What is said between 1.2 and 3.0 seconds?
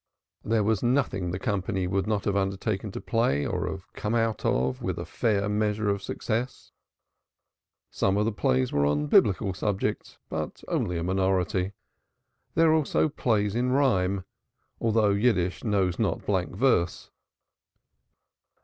the company would not have undertaken to